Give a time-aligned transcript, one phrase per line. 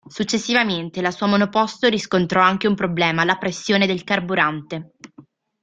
[0.07, 4.93] Successivamente la sua monoposto riscontrò anche un problema alla pressione del carburante.